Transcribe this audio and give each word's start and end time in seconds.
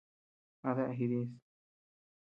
¿A 0.69 0.73
dea 0.77 0.97
jidis? 0.97 1.29